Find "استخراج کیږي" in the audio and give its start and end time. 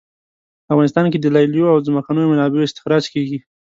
2.67-3.37